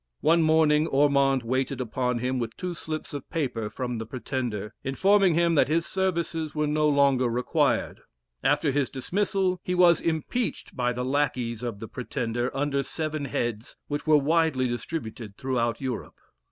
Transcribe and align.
One 0.21 0.41
morning 0.41 0.87
Ormond 0.87 1.43
waited 1.43 1.79
upon 1.79 2.17
him 2.17 2.39
with 2.39 2.57
two 2.57 2.73
slips 2.73 3.13
of 3.13 3.29
paper 3.29 3.69
from 3.69 3.99
the 3.99 4.05
Pretender, 4.07 4.73
informing 4.83 5.35
him 5.35 5.53
that 5.53 5.67
his 5.67 5.85
services 5.85 6.55
were 6.55 6.65
no 6.65 6.89
longer 6.89 7.29
required. 7.29 8.01
After 8.43 8.71
his 8.71 8.89
dismissal 8.89 9.59
he 9.63 9.75
was 9.75 10.01
impeached 10.01 10.75
by 10.75 10.91
the 10.91 11.05
lackeys 11.05 11.61
of 11.61 11.79
the 11.79 11.87
Pretender 11.87 12.49
under 12.57 12.81
seven 12.81 13.25
heads, 13.25 13.75
which 13.89 14.07
were 14.07 14.17
widely 14.17 14.67
distributed 14.67 15.37
throughout 15.37 15.79
Europe. 15.79 16.15